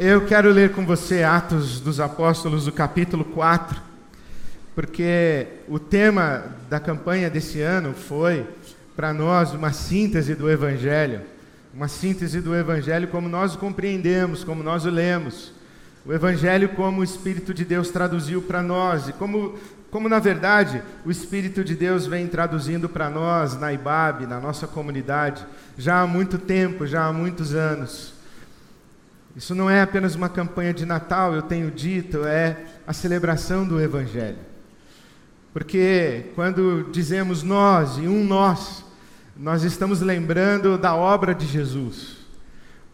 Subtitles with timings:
[0.00, 3.82] Eu quero ler com você Atos dos Apóstolos, o capítulo 4,
[4.72, 8.46] porque o tema da campanha desse ano foi,
[8.94, 11.22] para nós, uma síntese do Evangelho.
[11.74, 15.52] Uma síntese do Evangelho como nós o compreendemos, como nós o lemos.
[16.06, 19.56] O Evangelho como o Espírito de Deus traduziu para nós e como,
[19.90, 24.68] como, na verdade, o Espírito de Deus vem traduzindo para nós na IBAB, na nossa
[24.68, 25.44] comunidade,
[25.76, 28.16] já há muito tempo, já há muitos anos.
[29.38, 33.80] Isso não é apenas uma campanha de Natal, eu tenho dito, é a celebração do
[33.80, 34.38] Evangelho.
[35.52, 38.84] Porque quando dizemos nós e um nós,
[39.36, 42.16] nós estamos lembrando da obra de Jesus.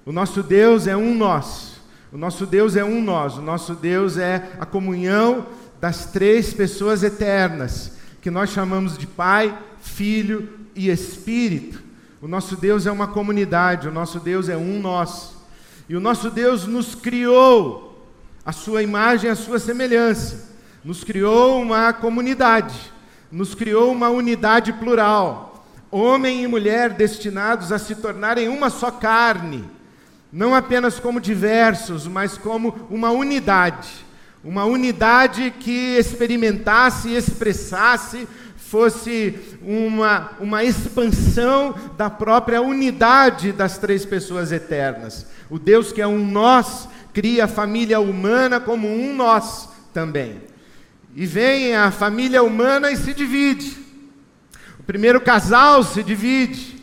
[0.04, 1.80] O nosso Deus é um nós.
[2.12, 3.38] O nosso Deus é um nós.
[3.38, 5.46] O nosso Deus é a comunhão
[5.80, 11.82] das três pessoas eternas, que nós chamamos de Pai, Filho e Espírito.
[12.20, 15.32] O nosso Deus é uma comunidade, o nosso Deus é um nós.
[15.88, 18.02] E o nosso Deus nos criou
[18.44, 20.52] a sua imagem, a sua semelhança.
[20.82, 22.92] Nos criou uma comunidade,
[23.30, 25.66] nos criou uma unidade plural.
[25.90, 29.64] Homem e mulher destinados a se tornarem uma só carne,
[30.32, 34.04] não apenas como diversos, mas como uma unidade.
[34.42, 38.26] Uma unidade que experimentasse e expressasse
[38.68, 45.26] fosse uma, uma expansão da própria unidade das três pessoas eternas.
[45.50, 50.40] O Deus que é um nós, cria a família humana como um nós também.
[51.14, 53.76] E vem a família humana e se divide.
[54.80, 56.82] O primeiro casal se divide.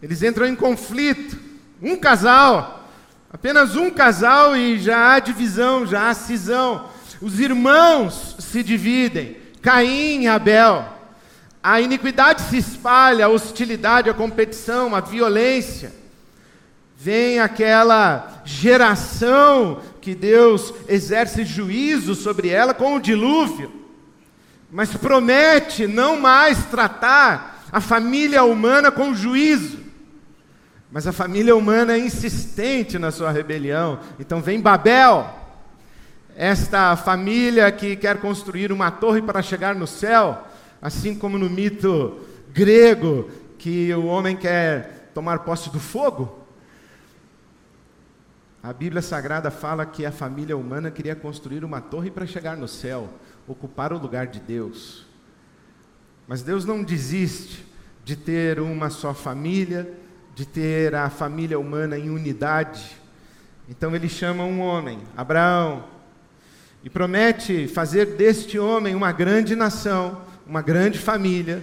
[0.00, 1.36] Eles entram em conflito.
[1.82, 2.88] Um casal,
[3.32, 6.88] apenas um casal e já há divisão, já há cisão.
[7.20, 9.36] Os irmãos se dividem.
[9.60, 10.93] Caim e Abel.
[11.66, 15.94] A iniquidade se espalha, a hostilidade, a competição, a violência.
[16.94, 23.72] Vem aquela geração que Deus exerce juízo sobre ela com o dilúvio,
[24.70, 29.78] mas promete não mais tratar a família humana com juízo.
[30.92, 34.00] Mas a família humana é insistente na sua rebelião.
[34.20, 35.30] Então vem Babel,
[36.36, 40.48] esta família que quer construir uma torre para chegar no céu
[40.84, 42.20] Assim como no mito
[42.52, 46.46] grego, que o homem quer tomar posse do fogo,
[48.62, 52.68] a Bíblia Sagrada fala que a família humana queria construir uma torre para chegar no
[52.68, 53.08] céu,
[53.48, 55.06] ocupar o lugar de Deus.
[56.28, 57.64] Mas Deus não desiste
[58.04, 59.90] de ter uma só família,
[60.34, 62.94] de ter a família humana em unidade.
[63.70, 65.84] Então ele chama um homem, Abraão,
[66.82, 71.62] e promete fazer deste homem uma grande nação uma grande família,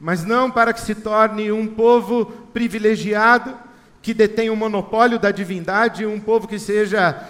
[0.00, 3.54] mas não para que se torne um povo privilegiado,
[4.00, 7.28] que detém o monopólio da divindade, um povo que seja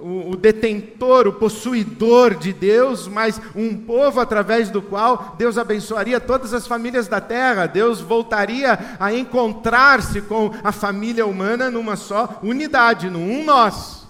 [0.00, 6.52] o, detentor, o possuidor de Deus, mas um povo através do qual Deus abençoaria todas
[6.52, 7.66] as famílias da terra.
[7.66, 14.03] Deus voltaria a encontrar-se com a família humana numa só unidade, num nós.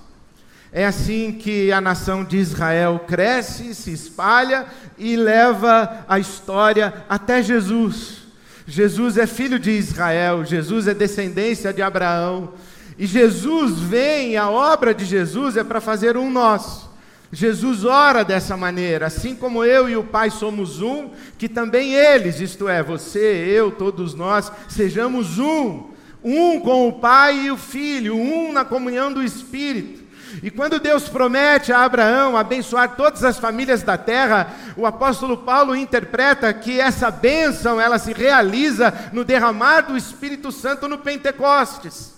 [0.76, 4.66] É assim que a nação de Israel cresce, se espalha
[4.98, 8.24] e leva a história até Jesus.
[8.66, 12.54] Jesus é filho de Israel, Jesus é descendência de Abraão.
[12.98, 16.88] E Jesus vem, a obra de Jesus é para fazer um nós.
[17.30, 22.40] Jesus ora dessa maneira, assim como eu e o Pai somos um, que também eles,
[22.40, 25.94] isto é, você, eu, todos nós, sejamos um.
[26.24, 30.03] Um com o Pai e o Filho, um na comunhão do Espírito.
[30.42, 35.76] E quando Deus promete a Abraão abençoar todas as famílias da terra, o apóstolo Paulo
[35.76, 42.14] interpreta que essa bênção ela se realiza no derramar do Espírito Santo no Pentecostes.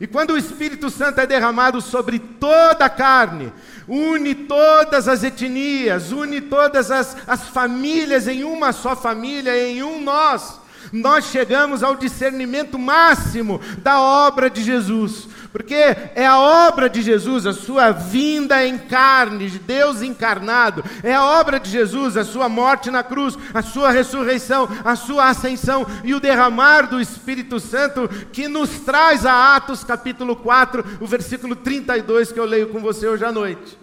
[0.00, 3.52] E quando o Espírito Santo é derramado sobre toda a carne,
[3.86, 10.00] une todas as etnias, une todas as, as famílias em uma só família, em um
[10.00, 10.58] nós,
[10.90, 15.28] nós chegamos ao discernimento máximo da obra de Jesus.
[15.52, 21.12] Porque é a obra de Jesus, a sua vinda em carne, de Deus encarnado, é
[21.12, 25.84] a obra de Jesus, a sua morte na cruz, a sua ressurreição, a sua ascensão
[26.04, 31.56] e o derramar do Espírito Santo que nos traz a Atos capítulo 4, o versículo
[31.56, 33.76] 32 que eu leio com você hoje à noite.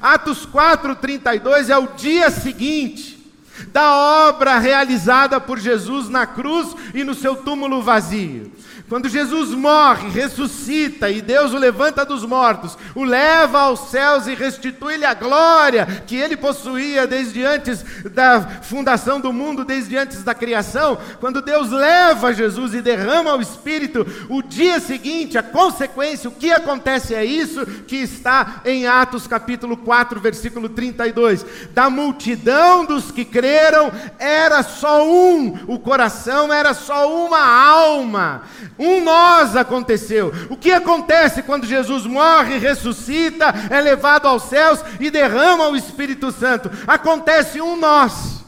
[0.00, 3.20] Atos 4, 32 é o dia seguinte
[3.68, 8.50] da obra realizada por Jesus na cruz e no seu túmulo vazio.
[8.90, 14.34] Quando Jesus morre, ressuscita e Deus o levanta dos mortos, o leva aos céus e
[14.34, 20.34] restitui-lhe a glória que ele possuía desde antes da fundação do mundo, desde antes da
[20.34, 20.98] criação.
[21.20, 26.50] Quando Deus leva Jesus e derrama o Espírito, o dia seguinte, a consequência, o que
[26.50, 31.46] acontece é isso que está em Atos capítulo 4, versículo 32.
[31.72, 38.42] Da multidão dos que creram, era só um, o coração era só uma alma.
[38.80, 40.32] Um nós aconteceu.
[40.48, 46.32] O que acontece quando Jesus morre, ressuscita, é levado aos céus e derrama o Espírito
[46.32, 46.70] Santo?
[46.86, 48.40] Acontece um nós.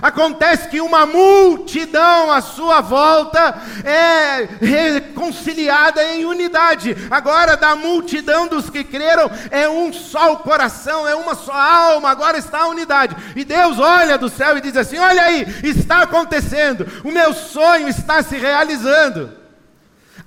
[0.00, 6.96] Acontece que uma multidão à sua volta é reconciliada em unidade.
[7.10, 12.08] Agora, da multidão dos que creram, é um só o coração, é uma só alma.
[12.08, 13.16] Agora está a unidade.
[13.34, 17.88] E Deus olha do céu e diz assim: Olha aí, está acontecendo, o meu sonho
[17.88, 19.41] está se realizando.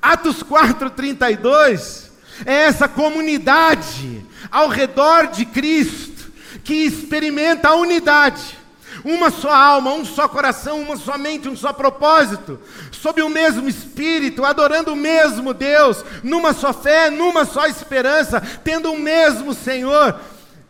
[0.01, 2.06] Atos 4:32
[2.45, 6.31] é essa comunidade ao redor de Cristo
[6.63, 8.57] que experimenta a unidade.
[9.03, 12.59] Uma só alma, um só coração, uma só mente, um só propósito,
[12.92, 18.91] sob o mesmo Espírito, adorando o mesmo Deus, numa só fé, numa só esperança, tendo
[18.91, 20.19] o mesmo Senhor,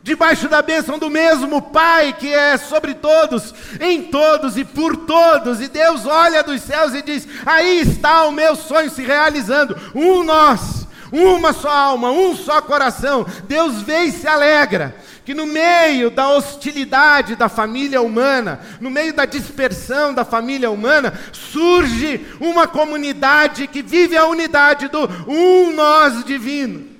[0.05, 5.59] debaixo da bênção do mesmo Pai que é sobre todos, em todos e por todos.
[5.59, 9.75] E Deus olha dos céus e diz: Aí está o meu sonho se realizando.
[9.95, 13.25] Um nós, uma só alma, um só coração.
[13.47, 14.95] Deus vê e se alegra.
[15.25, 21.19] Que no meio da hostilidade da família humana, no meio da dispersão da família humana,
[21.33, 26.94] surge uma comunidade que vive a unidade do um nós divino.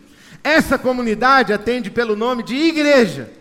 [0.46, 3.32] Essa comunidade atende pelo nome de igreja.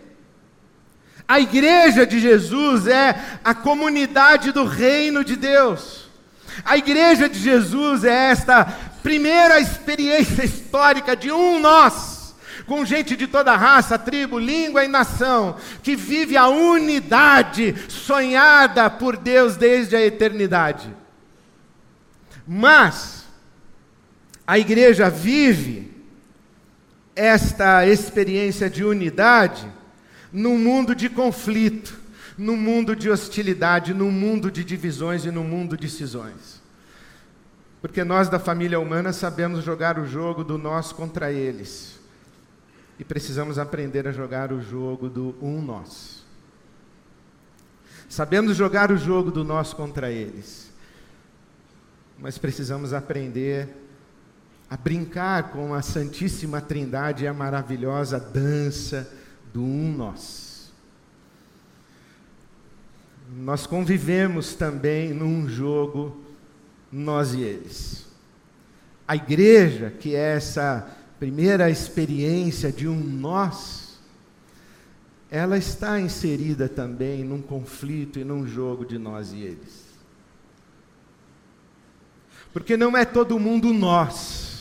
[1.27, 6.09] A igreja de Jesus é a comunidade do reino de Deus.
[6.65, 8.65] A igreja de Jesus é esta
[9.03, 12.33] primeira experiência histórica de um nós,
[12.65, 19.15] com gente de toda raça, tribo, língua e nação, que vive a unidade sonhada por
[19.15, 20.91] Deus desde a eternidade.
[22.47, 23.25] Mas
[24.47, 25.94] a igreja vive
[27.15, 29.65] esta experiência de unidade
[30.31, 31.97] num mundo de conflito,
[32.37, 36.61] num mundo de hostilidade, num mundo de divisões e num mundo de cisões.
[37.81, 41.99] Porque nós da família humana sabemos jogar o jogo do nós contra eles.
[42.99, 46.25] E precisamos aprender a jogar o jogo do um nós.
[48.09, 50.71] Sabemos jogar o jogo do nós contra eles.
[52.17, 53.84] Mas precisamos aprender
[54.69, 59.11] a brincar com a Santíssima Trindade e a maravilhosa dança
[59.53, 60.71] do um nós.
[63.37, 66.21] Nós convivemos também num jogo,
[66.91, 68.05] nós e eles.
[69.07, 70.87] A igreja, que é essa
[71.19, 73.99] primeira experiência de um nós,
[75.29, 79.85] ela está inserida também num conflito e num jogo de nós e eles.
[82.53, 84.54] Porque não é todo mundo nós.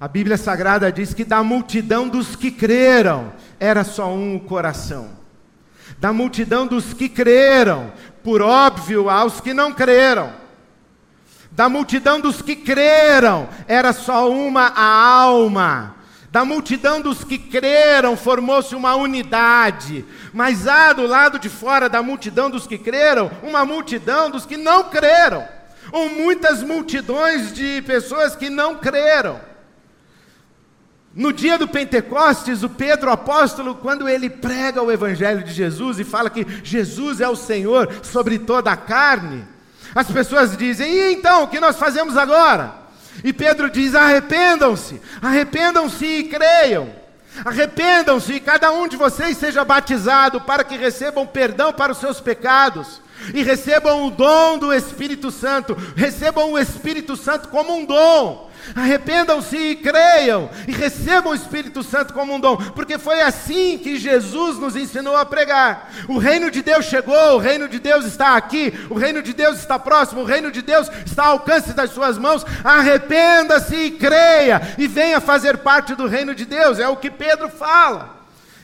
[0.00, 5.10] A Bíblia Sagrada diz que da multidão dos que creram, era só um o coração.
[5.98, 7.92] Da multidão dos que creram,
[8.22, 10.32] por óbvio, aos que não creram.
[11.50, 15.96] Da multidão dos que creram, era só uma a alma.
[16.30, 20.04] Da multidão dos que creram, formou-se uma unidade.
[20.32, 24.56] Mas há do lado de fora da multidão dos que creram, uma multidão dos que
[24.56, 25.44] não creram.
[25.90, 29.48] Ou muitas multidões de pessoas que não creram.
[31.18, 36.04] No dia do Pentecostes, o Pedro apóstolo, quando ele prega o evangelho de Jesus e
[36.04, 39.44] fala que Jesus é o Senhor sobre toda a carne,
[39.92, 42.72] as pessoas dizem: "E então, o que nós fazemos agora?"
[43.24, 46.88] E Pedro diz: "Arrependam-se, arrependam-se e creiam."
[47.44, 52.20] Arrependam-se e cada um de vocês seja batizado para que recebam perdão para os seus
[52.20, 53.00] pecados
[53.34, 55.76] e recebam o dom do Espírito Santo.
[55.96, 58.47] Recebam o Espírito Santo como um dom.
[58.74, 63.98] Arrependam-se e creiam e recebam o Espírito Santo como um dom, porque foi assim que
[63.98, 65.90] Jesus nos ensinou a pregar.
[66.08, 69.58] O reino de Deus chegou, o reino de Deus está aqui, o reino de Deus
[69.58, 72.44] está próximo, o reino de Deus está ao alcance das suas mãos.
[72.62, 77.48] Arrependa-se e creia e venha fazer parte do reino de Deus, é o que Pedro
[77.48, 78.17] fala.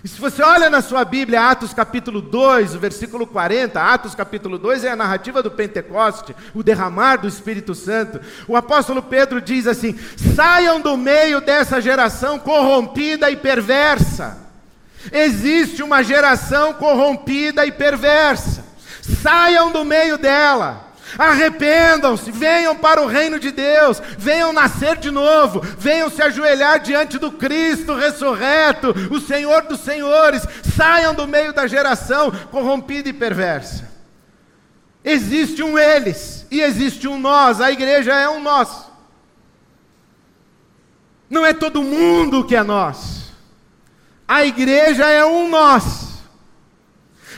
[0.04, 4.58] E se você olha na sua Bíblia, Atos capítulo 2, o versículo 40, Atos capítulo
[4.58, 8.20] 2 é a narrativa do Pentecoste, o derramar do Espírito Santo.
[8.46, 9.98] O apóstolo Pedro diz assim:
[10.36, 14.36] saiam do meio dessa geração corrompida e perversa.
[15.10, 18.62] Existe uma geração corrompida e perversa.
[19.22, 20.92] Saiam do meio dela.
[21.18, 27.18] Arrependam-se, venham para o reino de Deus, venham nascer de novo, venham se ajoelhar diante
[27.18, 30.42] do Cristo ressurreto, o Senhor dos Senhores,
[30.76, 33.92] saiam do meio da geração corrompida e perversa.
[35.04, 38.86] Existe um eles e existe um nós, a igreja é um nós.
[41.28, 43.24] Não é todo mundo que é nós.
[44.26, 46.14] A igreja é um nós.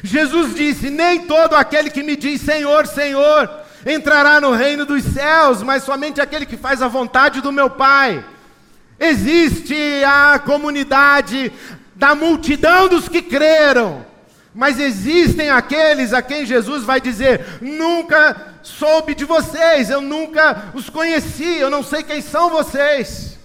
[0.02, 3.50] Jesus disse: Nem todo aquele que me diz Senhor, Senhor,
[3.85, 8.25] entrará no reino dos céus, mas somente aquele que faz a vontade do meu Pai.
[8.99, 11.52] Existe a comunidade
[11.95, 14.04] da multidão dos que creram,
[14.54, 20.88] mas existem aqueles a quem Jesus vai dizer: Nunca soube de vocês, eu nunca os
[20.88, 23.38] conheci, eu não sei quem são vocês.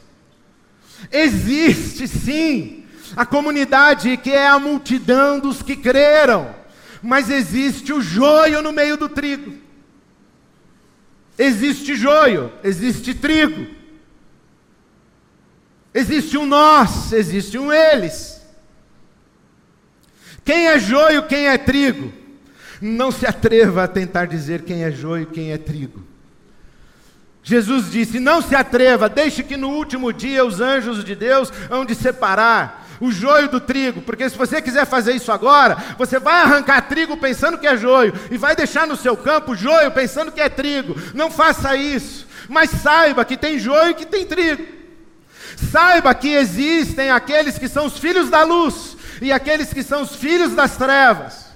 [1.11, 2.85] Existe sim
[3.15, 6.55] a comunidade que é a multidão dos que creram,
[7.01, 9.53] mas existe o joio no meio do trigo.
[11.43, 13.65] Existe joio, existe trigo.
[15.91, 18.45] Existe um nós, existe um eles.
[20.45, 22.13] Quem é joio, quem é trigo?
[22.79, 26.03] Não se atreva a tentar dizer quem é joio, quem é trigo.
[27.41, 31.83] Jesus disse: Não se atreva, deixe que no último dia os anjos de Deus hão
[31.83, 36.43] de separar o joio do trigo, porque se você quiser fazer isso agora, você vai
[36.43, 40.39] arrancar trigo pensando que é joio e vai deixar no seu campo joio pensando que
[40.39, 40.95] é trigo.
[41.15, 44.63] Não faça isso, mas saiba que tem joio e que tem trigo.
[45.71, 50.15] Saiba que existem aqueles que são os filhos da luz e aqueles que são os
[50.15, 51.51] filhos das trevas.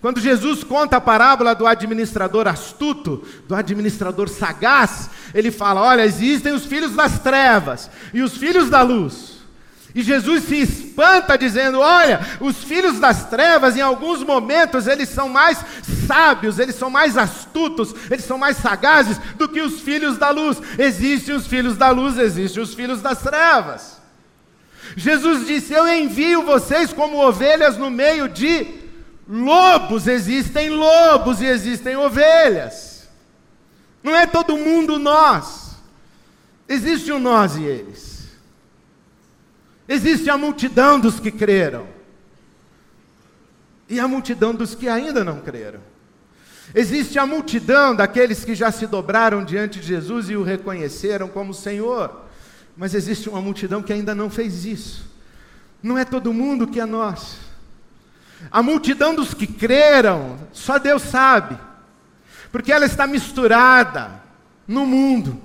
[0.00, 6.54] Quando Jesus conta a parábola do administrador astuto, do administrador sagaz, ele fala: Olha, existem
[6.54, 9.39] os filhos das trevas e os filhos da luz.
[9.94, 15.28] E Jesus se espanta dizendo: Olha, os filhos das trevas, em alguns momentos, eles são
[15.28, 15.64] mais
[16.06, 20.58] sábios, eles são mais astutos, eles são mais sagazes do que os filhos da luz.
[20.78, 24.00] Existem os filhos da luz, existem os filhos das trevas.
[24.96, 28.66] Jesus disse: Eu envio vocês como ovelhas no meio de
[29.28, 30.06] lobos.
[30.06, 33.08] Existem lobos e existem ovelhas.
[34.02, 35.70] Não é todo mundo nós.
[36.68, 38.09] Existe um nós e eles.
[39.92, 41.84] Existe a multidão dos que creram
[43.88, 45.80] e a multidão dos que ainda não creram.
[46.72, 51.52] Existe a multidão daqueles que já se dobraram diante de Jesus e o reconheceram como
[51.52, 52.24] Senhor,
[52.76, 55.10] mas existe uma multidão que ainda não fez isso.
[55.82, 57.38] Não é todo mundo que é nós.
[58.48, 61.58] A multidão dos que creram, só Deus sabe,
[62.52, 64.22] porque ela está misturada
[64.68, 65.42] no mundo.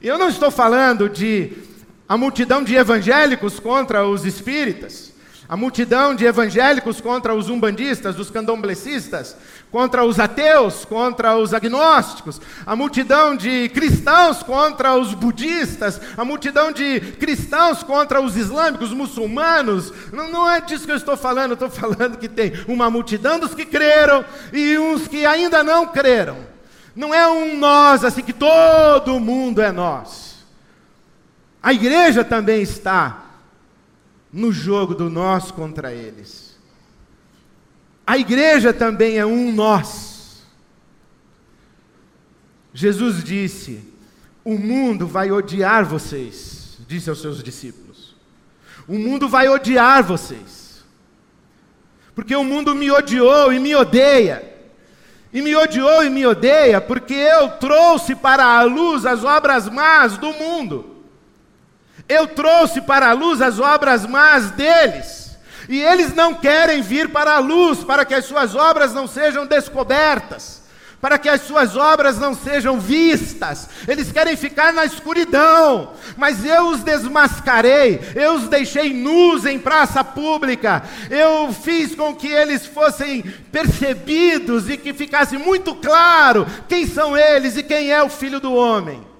[0.00, 1.73] E eu não estou falando de
[2.08, 5.12] a multidão de evangélicos contra os espíritas,
[5.48, 9.36] a multidão de evangélicos contra os umbandistas, os candomblecistas,
[9.70, 16.72] contra os ateus, contra os agnósticos, a multidão de cristãos contra os budistas, a multidão
[16.72, 19.92] de cristãos contra os islâmicos, os muçulmanos.
[20.12, 23.38] Não, não é disso que eu estou falando, eu estou falando que tem uma multidão
[23.38, 26.36] dos que creram e uns que ainda não creram.
[26.96, 30.33] Não é um nós assim que todo mundo é nós.
[31.64, 33.24] A igreja também está
[34.30, 36.58] no jogo do nós contra eles.
[38.06, 40.42] A igreja também é um nós.
[42.74, 43.82] Jesus disse:
[44.44, 48.14] O mundo vai odiar vocês, disse aos seus discípulos.
[48.86, 50.84] O mundo vai odiar vocês.
[52.14, 54.52] Porque o mundo me odiou e me odeia.
[55.32, 60.18] E me odiou e me odeia porque eu trouxe para a luz as obras más
[60.18, 60.93] do mundo.
[62.08, 65.36] Eu trouxe para a luz as obras más deles,
[65.68, 69.46] e eles não querem vir para a luz para que as suas obras não sejam
[69.46, 70.62] descobertas,
[71.00, 73.68] para que as suas obras não sejam vistas.
[73.88, 80.04] Eles querem ficar na escuridão, mas eu os desmascarei, eu os deixei nus em praça
[80.04, 87.16] pública, eu fiz com que eles fossem percebidos e que ficasse muito claro quem são
[87.16, 89.13] eles e quem é o filho do homem.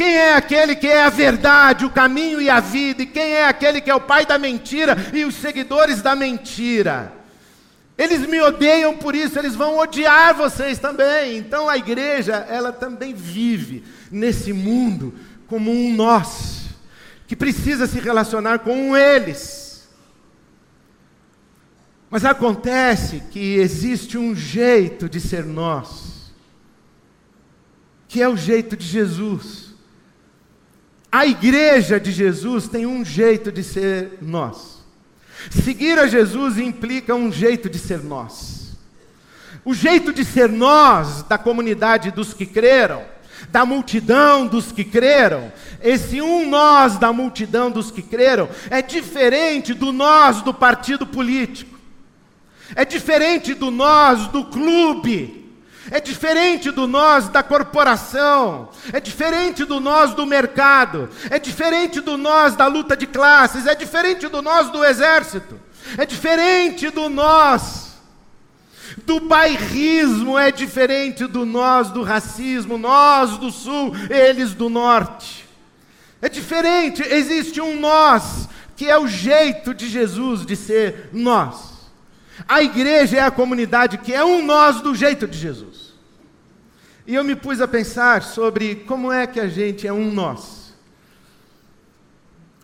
[0.00, 3.02] Quem é aquele que é a verdade, o caminho e a vida?
[3.02, 7.12] E quem é aquele que é o pai da mentira e os seguidores da mentira?
[7.98, 11.36] Eles me odeiam por isso, eles vão odiar vocês também.
[11.36, 15.12] Então a igreja, ela também vive nesse mundo
[15.46, 16.70] como um nós,
[17.26, 19.86] que precisa se relacionar com eles.
[22.08, 26.32] Mas acontece que existe um jeito de ser nós,
[28.08, 29.69] que é o jeito de Jesus.
[31.12, 34.84] A igreja de Jesus tem um jeito de ser nós.
[35.50, 38.76] Seguir a Jesus implica um jeito de ser nós.
[39.64, 43.04] o jeito de ser nós, da comunidade dos que creram,
[43.50, 45.52] da multidão dos que creram,
[45.82, 51.78] esse um nós da multidão dos que creram, é diferente do nós do partido político,
[52.74, 55.39] é diferente do nós do clube,
[55.90, 62.16] é diferente do nós da corporação, é diferente do nós do mercado, é diferente do
[62.16, 65.60] nós da luta de classes, é diferente do nós do exército,
[65.98, 67.90] é diferente do nós
[69.04, 75.48] do bairrismo, é diferente do nós do racismo, nós do sul, eles do norte.
[76.22, 81.69] É diferente, existe um nós, que é o jeito de Jesus de ser nós.
[82.48, 85.94] A igreja é a comunidade que é um nós do jeito de Jesus.
[87.06, 90.72] E eu me pus a pensar sobre como é que a gente é um nós.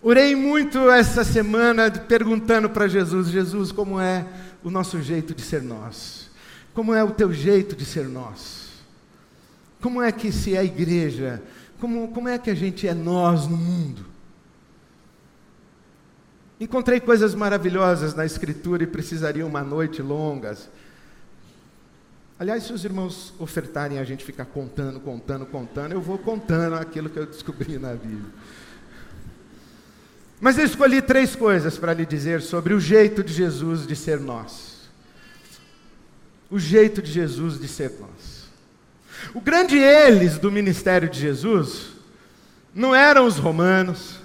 [0.03, 4.25] Orei muito essa semana perguntando para Jesus: Jesus, como é
[4.63, 6.31] o nosso jeito de ser nós?
[6.73, 8.67] Como é o teu jeito de ser nós?
[9.81, 11.43] Como é que se é a igreja?
[11.81, 14.05] Como, como é que a gente é nós no mundo?
[16.59, 20.57] Encontrei coisas maravilhosas na Escritura e precisaria uma noite longa.
[22.39, 27.11] Aliás, se os irmãos ofertarem a gente ficar contando, contando, contando, eu vou contando aquilo
[27.11, 28.33] que eu descobri na Bíblia.
[30.41, 34.21] Mas eu escolhi três coisas para lhe dizer sobre o jeito de Jesus de ser
[34.21, 34.89] nós.
[36.51, 38.47] O jeito de Jesus de ser nós.
[39.35, 41.89] O grande eles do ministério de Jesus
[42.75, 44.21] não eram os romanos,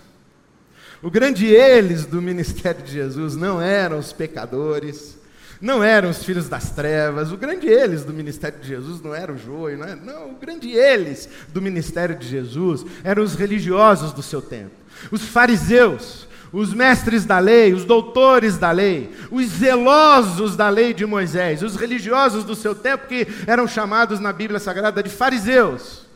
[1.01, 5.17] o grande eles do ministério de Jesus não eram os pecadores,
[5.59, 9.31] não eram os filhos das trevas, o grande eles do ministério de Jesus não era
[9.31, 14.11] o joio, não, era, não, o grande eles do ministério de Jesus eram os religiosos
[14.11, 14.71] do seu tempo,
[15.11, 21.05] os fariseus, os mestres da lei, os doutores da lei, os zelosos da lei de
[21.05, 26.10] Moisés, os religiosos do seu tempo que eram chamados na Bíblia Sagrada de fariseus.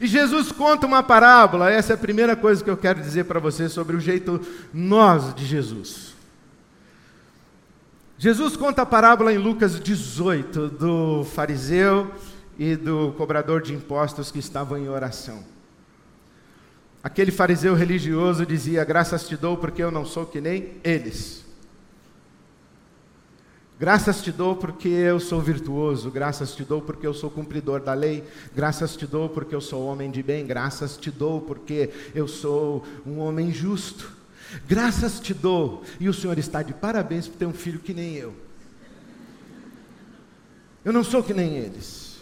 [0.00, 3.40] E Jesus conta uma parábola, essa é a primeira coisa que eu quero dizer para
[3.40, 4.40] você sobre o jeito
[4.72, 6.14] nós de Jesus.
[8.16, 12.10] Jesus conta a parábola em Lucas 18 do fariseu
[12.58, 15.44] e do cobrador de impostos que estavam em oração.
[17.02, 21.43] Aquele fariseu religioso dizia: Graças te dou porque eu não sou que nem eles.
[23.78, 27.92] Graças te dou porque eu sou virtuoso, graças te dou porque eu sou cumpridor da
[27.92, 28.22] lei,
[28.54, 32.84] graças te dou porque eu sou homem de bem, graças te dou porque eu sou
[33.04, 34.12] um homem justo.
[34.68, 38.14] Graças te dou, e o Senhor está de parabéns por ter um filho que nem
[38.14, 38.32] eu.
[40.84, 42.13] Eu não sou que nem eles.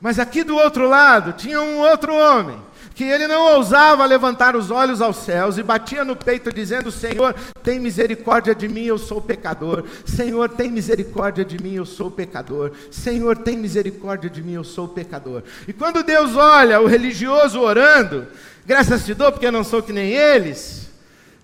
[0.00, 4.70] Mas aqui do outro lado tinha um outro homem que ele não ousava levantar os
[4.70, 9.22] olhos aos céus e batia no peito dizendo: Senhor, tem misericórdia de mim, eu sou
[9.22, 9.84] pecador.
[10.04, 12.72] Senhor, tem misericórdia de mim, eu sou pecador.
[12.90, 15.42] Senhor, tem misericórdia de mim, eu sou pecador.
[15.66, 18.26] E quando Deus olha o religioso orando,
[18.66, 20.90] graças te dou porque eu não sou que nem eles.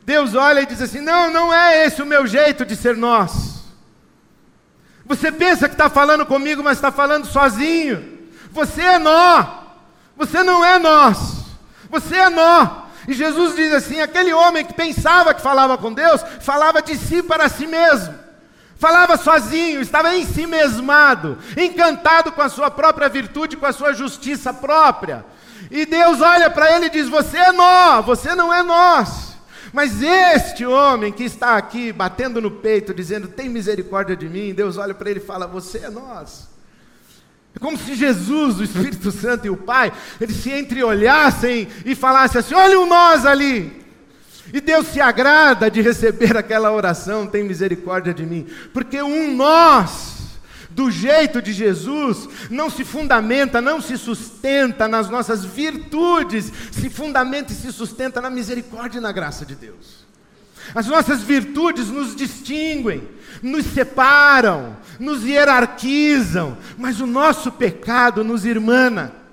[0.05, 3.65] Deus olha e diz assim: Não, não é esse o meu jeito de ser nós.
[5.07, 8.16] Você pensa que está falando comigo, mas está falando sozinho.
[8.57, 9.45] Você é nó.
[10.17, 11.45] Você não é nós.
[11.91, 12.87] Você é nó.
[13.07, 17.23] E Jesus diz assim: aquele homem que pensava que falava com Deus, falava de si
[17.23, 18.15] para si mesmo.
[18.79, 23.93] Falava sozinho, estava em si mesmado, encantado com a sua própria virtude, com a sua
[23.93, 25.25] justiça própria.
[25.71, 29.37] E Deus olha para ele e diz: Você é nó, você não é nós.
[29.71, 34.79] Mas este homem que está aqui batendo no peito, dizendo: Tem misericórdia de mim, Deus
[34.79, 36.56] olha para ele e fala: Você é nós.
[37.57, 39.91] É como se Jesus, o Espírito Santo e o Pai,
[40.21, 43.85] eles se entreolhassem e falassem assim: olha o nós ali.
[44.53, 50.39] E Deus se agrada de receber aquela oração, tem misericórdia de mim, porque um nós,
[50.71, 57.53] do jeito de Jesus, não se fundamenta, não se sustenta nas nossas virtudes, se fundamenta
[57.53, 60.06] e se sustenta na misericórdia e na graça de Deus.
[60.75, 63.09] As nossas virtudes nos distinguem,
[63.43, 69.26] nos separam, nos hierarquizam, mas o nosso pecado nos irmana.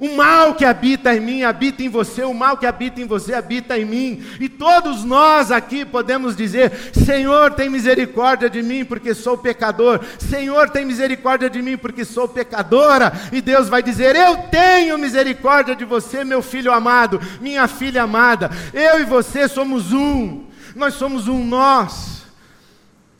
[0.00, 3.34] O mal que habita em mim habita em você, o mal que habita em você
[3.34, 4.24] habita em mim.
[4.38, 10.00] E todos nós aqui podemos dizer: Senhor, tem misericórdia de mim porque sou pecador.
[10.16, 13.12] Senhor, tem misericórdia de mim porque sou pecadora.
[13.32, 18.52] E Deus vai dizer: Eu tenho misericórdia de você, meu filho amado, minha filha amada.
[18.72, 20.44] Eu e você somos um.
[20.76, 22.22] Nós somos um nós.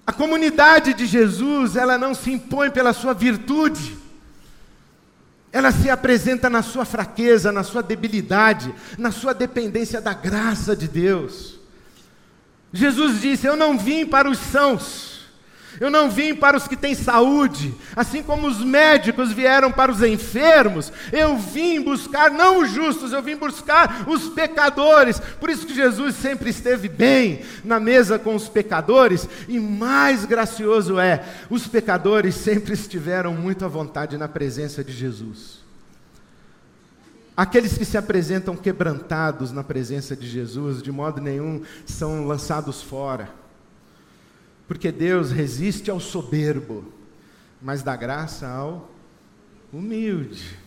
[0.06, 4.07] A comunidade de Jesus, ela não se impõe pela sua virtude
[5.52, 10.86] ela se apresenta na sua fraqueza, na sua debilidade, na sua dependência da graça de
[10.86, 11.58] Deus.
[12.72, 15.17] Jesus disse: Eu não vim para os sãos,
[15.80, 20.02] Eu não vim para os que têm saúde, assim como os médicos vieram para os
[20.02, 20.92] enfermos.
[21.12, 25.20] Eu vim buscar não os justos, eu vim buscar os pecadores.
[25.40, 29.28] Por isso que Jesus sempre esteve bem na mesa com os pecadores.
[29.48, 35.58] E mais gracioso é, os pecadores sempre estiveram muito à vontade na presença de Jesus.
[37.36, 43.30] Aqueles que se apresentam quebrantados na presença de Jesus, de modo nenhum são lançados fora.
[44.68, 46.92] Porque Deus resiste ao soberbo,
[47.60, 48.94] mas dá graça ao
[49.72, 50.58] humilde.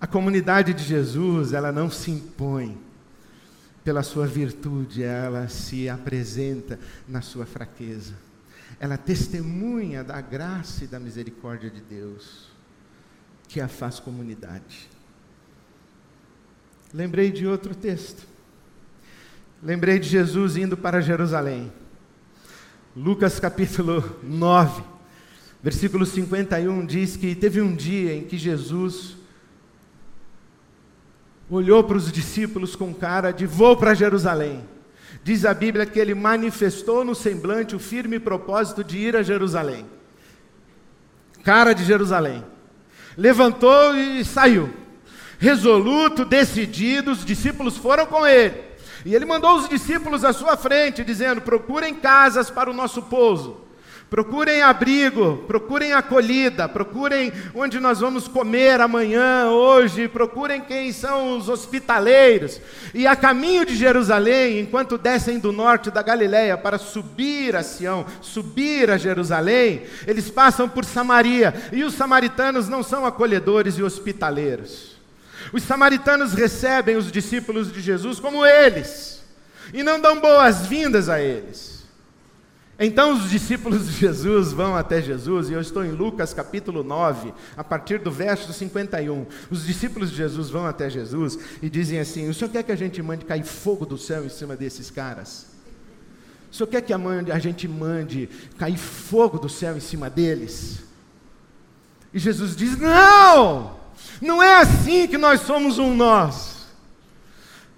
[0.00, 2.80] A comunidade de Jesus, ela não se impõe
[3.84, 8.14] pela sua virtude, ela se apresenta na sua fraqueza.
[8.78, 12.48] Ela testemunha da graça e da misericórdia de Deus,
[13.46, 14.88] que a faz comunidade.
[16.94, 18.26] Lembrei de outro texto.
[19.62, 21.70] Lembrei de Jesus indo para Jerusalém.
[23.02, 24.82] Lucas capítulo 9,
[25.62, 29.16] versículo 51 diz que teve um dia em que Jesus
[31.48, 34.62] olhou para os discípulos com cara de vou para Jerusalém.
[35.24, 39.86] Diz a Bíblia que ele manifestou no semblante o firme propósito de ir a Jerusalém.
[41.42, 42.44] Cara de Jerusalém.
[43.16, 44.68] Levantou e saiu.
[45.38, 48.69] Resoluto, decidido, os discípulos foram com ele.
[49.04, 53.56] E ele mandou os discípulos à sua frente, dizendo: procurem casas para o nosso pouso,
[54.10, 61.48] procurem abrigo, procurem acolhida, procurem onde nós vamos comer amanhã, hoje, procurem quem são os
[61.48, 62.60] hospitaleiros.
[62.92, 68.04] E a caminho de Jerusalém, enquanto descem do norte da Galiléia para subir a Sião,
[68.20, 74.99] subir a Jerusalém, eles passam por Samaria, e os samaritanos não são acolhedores e hospitaleiros.
[75.52, 79.22] Os samaritanos recebem os discípulos de Jesus como eles,
[79.72, 81.80] e não dão boas-vindas a eles.
[82.82, 87.34] Então os discípulos de Jesus vão até Jesus, e eu estou em Lucas capítulo 9,
[87.54, 89.26] a partir do verso 51.
[89.50, 92.76] Os discípulos de Jesus vão até Jesus e dizem assim: O senhor quer que a
[92.76, 95.48] gente mande cair fogo do céu em cima desses caras?
[96.50, 100.82] O senhor quer que a gente mande cair fogo do céu em cima deles?
[102.14, 103.79] E Jesus diz: Não!
[104.20, 106.66] Não é assim que nós somos um nós.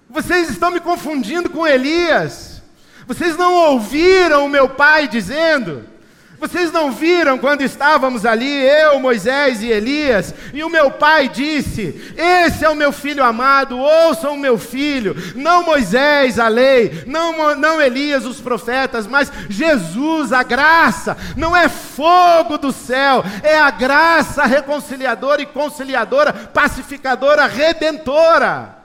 [0.09, 2.61] Vocês estão me confundindo com Elias.
[3.07, 5.87] Vocês não ouviram o meu pai dizendo:
[6.43, 12.13] vocês não viram quando estávamos ali, eu, Moisés e Elias, e o meu pai disse:
[12.17, 17.55] Esse é o meu filho amado, ouçam o meu filho, não Moisés, a lei, não,
[17.55, 23.71] não Elias, os profetas, mas Jesus, a graça, não é fogo do céu, é a
[23.71, 28.82] graça reconciliadora e conciliadora, pacificadora, redentora.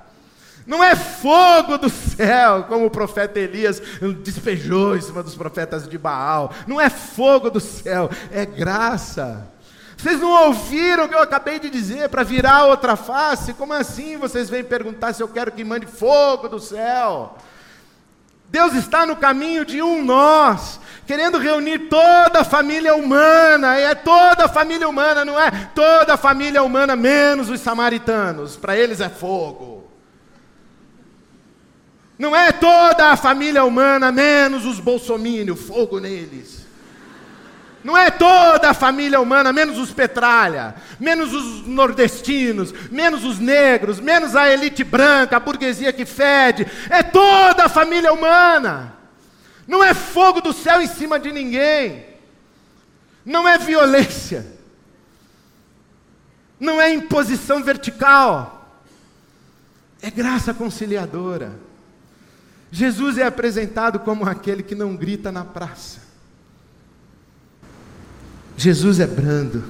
[0.68, 3.80] Não é fogo do céu, como o profeta Elias
[4.22, 6.52] despejou em cima dos profetas de Baal.
[6.66, 9.48] Não é fogo do céu, é graça.
[9.96, 13.54] Vocês não ouviram o que eu acabei de dizer para virar outra face?
[13.54, 17.38] Como assim vocês vêm perguntar se eu quero que mande fogo do céu?
[18.50, 23.94] Deus está no caminho de um nós, querendo reunir toda a família humana, e é
[23.94, 29.00] toda a família humana, não é toda a família humana menos os samaritanos, para eles
[29.00, 29.77] é fogo.
[32.18, 36.66] Não é toda a família humana, menos os bolsomínios, fogo neles.
[37.84, 44.00] Não é toda a família humana, menos os petralha, menos os nordestinos, menos os negros,
[44.00, 46.66] menos a elite branca, a burguesia que fede.
[46.90, 48.96] É toda a família humana.
[49.66, 52.04] Não é fogo do céu em cima de ninguém.
[53.24, 54.44] Não é violência.
[56.58, 58.82] Não é imposição vertical.
[60.02, 61.68] É graça conciliadora.
[62.70, 66.00] Jesus é apresentado como aquele que não grita na praça.
[68.56, 69.64] Jesus é brando.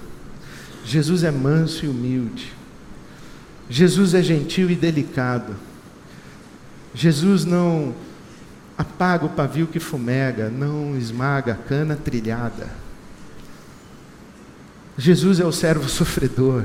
[0.84, 2.52] Jesus é manso e humilde.
[3.68, 5.54] Jesus é gentil e delicado.
[6.94, 7.94] Jesus não
[8.76, 12.68] apaga o pavio que fumega, não esmaga a cana trilhada.
[14.96, 16.64] Jesus é o servo sofredor,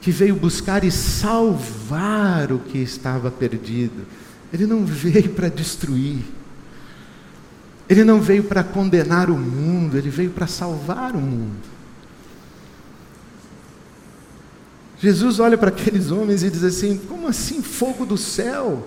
[0.00, 4.06] que veio buscar e salvar o que estava perdido
[4.52, 6.22] ele não veio para destruir.
[7.88, 11.70] Ele não veio para condenar o mundo, ele veio para salvar o mundo.
[15.00, 18.86] Jesus olha para aqueles homens e diz assim: Como assim, fogo do céu?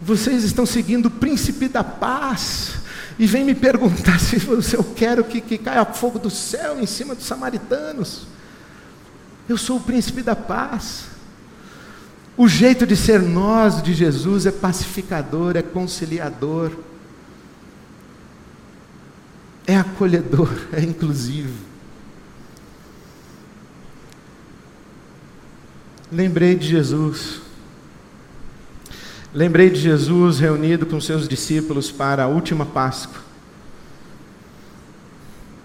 [0.00, 2.76] Vocês estão seguindo o príncipe da paz.
[3.18, 4.36] E vem me perguntar se
[4.74, 8.26] eu quero que, que caia fogo do céu em cima dos samaritanos.
[9.48, 11.11] Eu sou o príncipe da paz.
[12.36, 16.72] O jeito de ser nós de Jesus é pacificador, é conciliador,
[19.66, 21.72] é acolhedor, é inclusivo.
[26.10, 27.40] Lembrei de Jesus.
[29.34, 33.22] Lembrei de Jesus reunido com seus discípulos para a última Páscoa.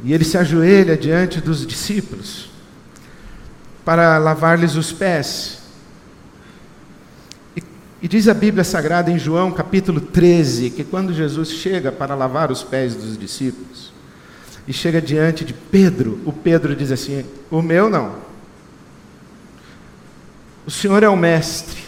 [0.03, 2.49] E ele se ajoelha diante dos discípulos
[3.83, 5.56] para lavar-lhes os pés.
[8.01, 12.51] E, diz a Bíblia Sagrada em João capítulo 13 que quando Jesus chega para lavar
[12.51, 13.91] os pés dos discípulos
[14.67, 18.15] e chega diante de Pedro, o Pedro diz assim: O meu não.
[20.65, 21.87] O Senhor é o mestre.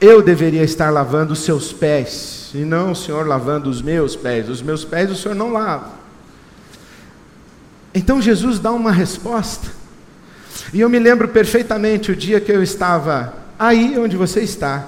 [0.00, 4.48] Eu deveria estar lavando os seus pés, e não o Senhor lavando os meus pés.
[4.48, 5.90] Os meus pés o Senhor não lava.
[7.94, 9.80] Então Jesus dá uma resposta
[10.72, 14.86] e eu me lembro perfeitamente o dia que eu estava aí onde você está.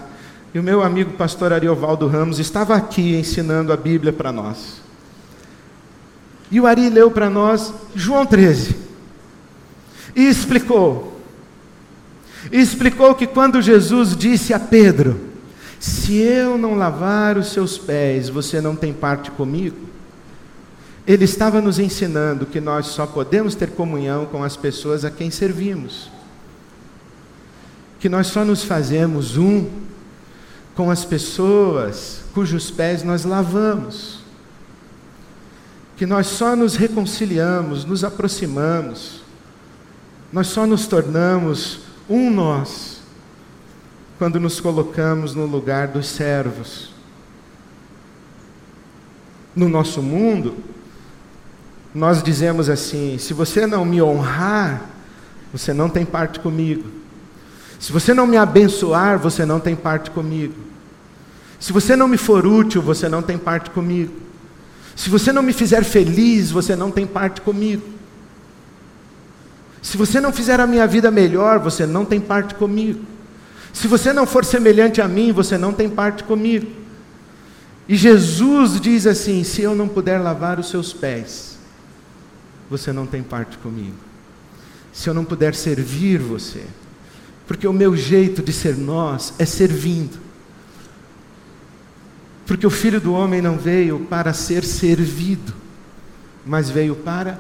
[0.55, 4.83] E o meu amigo pastor Ariovaldo Ramos estava aqui ensinando a Bíblia para nós.
[6.51, 8.77] E o Ari leu para nós João 13.
[10.15, 11.19] E explicou.
[12.51, 15.19] E explicou que quando Jesus disse a Pedro:
[15.81, 19.89] Se eu não lavar os seus pés, você não tem parte comigo.
[21.07, 25.31] Ele estava nos ensinando que nós só podemos ter comunhão com as pessoas a quem
[25.31, 26.11] servimos.
[27.99, 29.67] Que nós só nos fazemos um
[30.75, 34.21] com as pessoas cujos pés nós lavamos.
[35.97, 39.23] Que nós só nos reconciliamos, nos aproximamos,
[40.33, 43.03] nós só nos tornamos um nós
[44.19, 46.91] quando nos colocamos no lugar dos servos.
[49.55, 50.57] No nosso mundo,
[51.95, 54.89] nós dizemos assim: se você não me honrar,
[55.53, 57.02] você não tem parte comigo.
[57.83, 60.55] Se você não me abençoar, você não tem parte comigo.
[61.59, 64.15] Se você não me for útil, você não tem parte comigo.
[64.95, 67.83] Se você não me fizer feliz, você não tem parte comigo.
[69.83, 73.01] Se você não fizer a minha vida melhor, você não tem parte comigo.
[73.73, 76.71] Se você não for semelhante a mim, você não tem parte comigo.
[77.89, 81.59] E Jesus diz assim: se eu não puder lavar os seus pés,
[82.71, 83.97] você não tem parte comigo.
[84.93, 86.63] Se eu não puder servir você,
[87.47, 90.19] porque o meu jeito de ser nós é servindo.
[92.47, 95.55] Porque o filho do homem não veio para ser servido,
[96.45, 97.39] mas veio para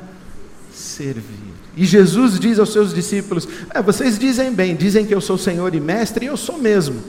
[0.73, 1.53] servir.
[1.77, 5.75] E Jesus diz aos seus discípulos: é, vocês dizem bem, dizem que eu sou Senhor
[5.75, 7.03] e Mestre, e eu sou mesmo.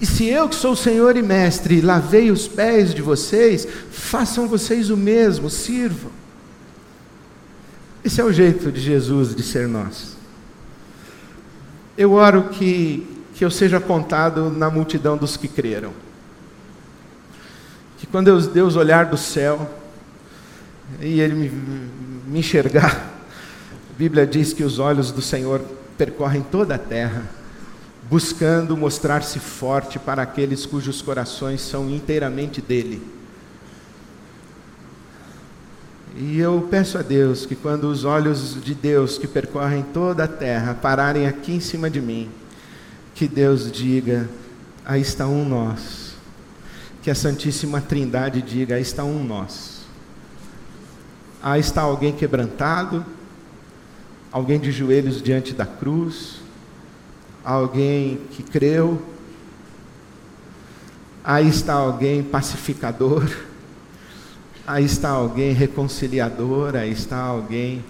[0.00, 4.90] E se eu que sou Senhor e Mestre lavei os pés de vocês, façam vocês
[4.90, 6.10] o mesmo, sirvam.
[8.04, 10.16] Esse é o jeito de Jesus de ser nós.
[11.96, 15.92] Eu oro que, que eu seja contado na multidão dos que creram.
[17.98, 19.70] Que quando Deus, olhar do céu
[21.00, 21.48] e Ele me,
[22.26, 23.10] me enxergar,
[23.90, 25.60] a Bíblia diz que os olhos do Senhor
[25.98, 27.24] percorrem toda a terra,
[28.10, 33.21] buscando mostrar-se forte para aqueles cujos corações são inteiramente dele.
[36.14, 40.28] E eu peço a Deus que quando os olhos de Deus que percorrem toda a
[40.28, 42.28] terra pararem aqui em cima de mim,
[43.14, 44.28] que Deus diga:
[44.84, 46.12] aí está um nós.
[47.02, 49.82] Que a Santíssima Trindade diga: aí está um nós.
[51.42, 53.04] Aí está alguém quebrantado,
[54.30, 56.36] alguém de joelhos diante da cruz,
[57.42, 59.02] alguém que creu,
[61.24, 63.28] aí está alguém pacificador
[64.72, 67.84] Aí está alguém reconciliador, aí está alguém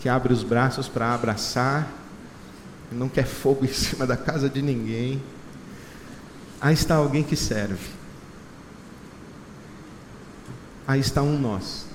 [0.00, 1.88] que abre os braços para abraçar,
[2.90, 5.22] não quer fogo em cima da casa de ninguém.
[6.60, 7.88] Aí está alguém que serve.
[10.88, 11.86] Aí está um nós.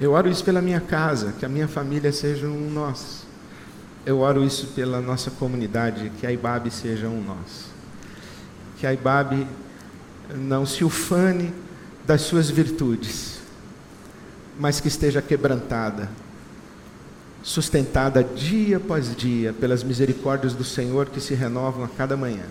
[0.00, 3.26] Eu oro isso pela minha casa, que a minha família seja um nós.
[4.06, 7.64] Eu oro isso pela nossa comunidade, que a IBAB seja um nós.
[8.78, 9.44] Que a IBAB
[10.36, 11.52] não se ufane
[12.10, 13.38] das suas virtudes,
[14.58, 16.10] mas que esteja quebrantada,
[17.40, 22.42] sustentada dia após dia pelas misericórdias do Senhor que se renovam a cada manhã.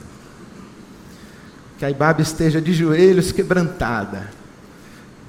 [1.77, 4.31] Que a Ibabe esteja de joelhos quebrantada,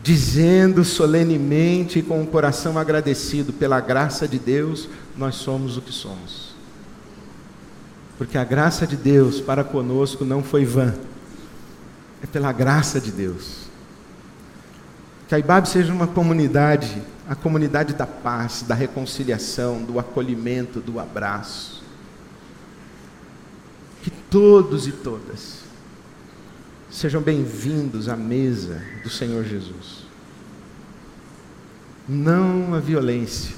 [0.00, 5.92] dizendo solenemente e com o coração agradecido pela graça de Deus, nós somos o que
[5.92, 6.54] somos.
[8.16, 10.94] Porque a graça de Deus para conosco não foi vã,
[12.22, 13.59] é pela graça de Deus.
[15.30, 20.98] Que a IBAB seja uma comunidade, a comunidade da paz, da reconciliação, do acolhimento, do
[20.98, 21.84] abraço.
[24.02, 25.60] Que todos e todas
[26.90, 30.04] sejam bem-vindos à mesa do Senhor Jesus.
[32.08, 33.54] não a violência,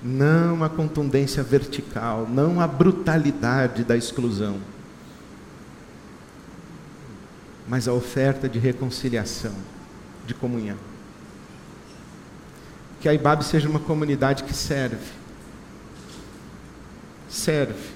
[0.00, 4.60] não a contundência vertical, não a brutalidade da exclusão,
[7.68, 9.79] mas a oferta de reconciliação,
[10.30, 10.76] de comunhão.
[13.00, 15.10] Que a IBAB seja uma comunidade que serve.
[17.28, 17.90] Serve.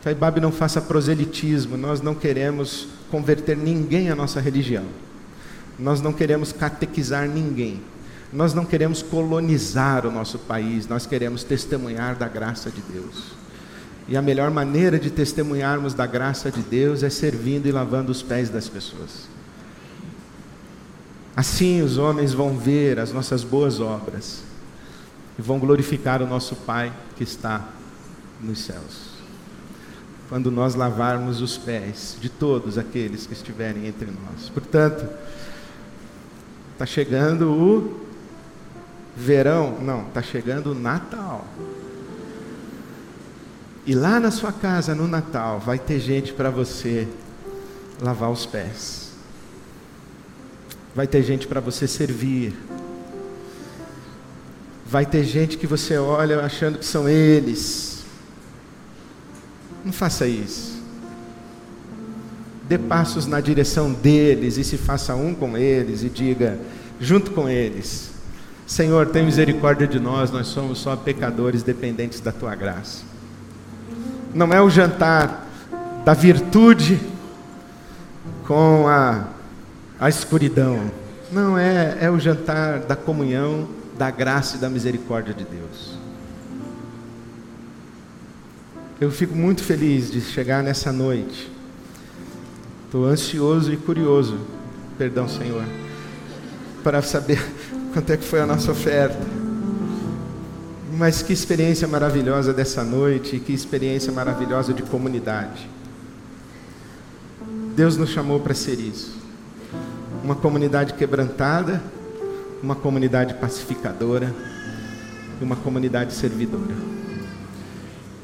[0.00, 4.84] Que a IBAB não faça proselitismo, nós não queremos converter ninguém à nossa religião.
[5.78, 7.80] Nós não queremos catequizar ninguém.
[8.32, 13.32] Nós não queremos colonizar o nosso país, nós queremos testemunhar da graça de Deus.
[14.06, 18.22] E a melhor maneira de testemunharmos da graça de Deus é servindo e lavando os
[18.22, 19.37] pés das pessoas.
[21.38, 24.42] Assim os homens vão ver as nossas boas obras
[25.38, 27.64] e vão glorificar o nosso Pai que está
[28.40, 29.10] nos céus.
[30.28, 34.48] Quando nós lavarmos os pés de todos aqueles que estiverem entre nós.
[34.48, 35.08] Portanto,
[36.72, 38.04] está chegando o
[39.16, 41.46] verão, não, está chegando o Natal.
[43.86, 47.06] E lá na sua casa, no Natal, vai ter gente para você
[48.02, 49.07] lavar os pés.
[50.98, 52.52] Vai ter gente para você servir.
[54.84, 58.04] Vai ter gente que você olha achando que são eles.
[59.84, 60.82] Não faça isso.
[62.68, 66.58] Dê passos na direção deles e se faça um com eles e diga,
[66.98, 68.10] junto com eles:
[68.66, 73.04] Senhor, tem misericórdia de nós, nós somos só pecadores dependentes da tua graça.
[74.34, 75.46] Não é o jantar
[76.04, 76.98] da virtude
[78.44, 79.37] com a,
[79.98, 80.90] a escuridão.
[81.30, 85.98] Não é, é o jantar da comunhão, da graça e da misericórdia de Deus.
[89.00, 91.50] Eu fico muito feliz de chegar nessa noite.
[92.86, 94.38] Estou ansioso e curioso,
[94.96, 95.62] perdão, Senhor,
[96.82, 97.38] para saber
[97.92, 99.18] quanto é que foi a nossa oferta.
[100.96, 105.68] Mas que experiência maravilhosa dessa noite, que experiência maravilhosa de comunidade.
[107.76, 109.17] Deus nos chamou para ser isso.
[110.28, 111.82] Uma comunidade quebrantada,
[112.62, 114.30] uma comunidade pacificadora
[115.40, 116.74] e uma comunidade servidora.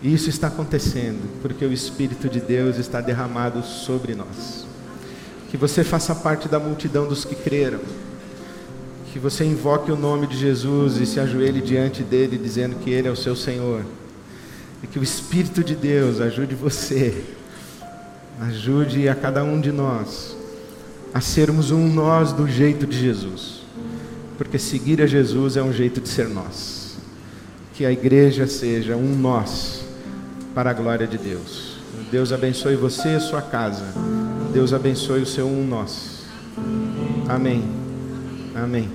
[0.03, 4.67] E isso está acontecendo porque o Espírito de Deus está derramado sobre nós.
[5.51, 7.81] Que você faça parte da multidão dos que creram
[9.11, 13.09] que você invoque o nome de Jesus e se ajoelhe diante dele, dizendo que ele
[13.09, 13.83] é o seu Senhor.
[14.83, 17.25] E que o Espírito de Deus ajude você,
[18.43, 20.44] ajude a cada um de nós
[21.15, 23.63] a sermos um nós do jeito de Jesus.
[24.37, 26.97] Porque seguir a Jesus é um jeito de ser nós.
[27.73, 29.85] Que a igreja seja um nós
[30.53, 31.79] para a glória de Deus.
[32.11, 33.87] Deus abençoe você e sua casa.
[34.53, 36.25] Deus abençoe o seu um nós.
[37.29, 37.65] Amém.
[38.55, 38.91] Amém.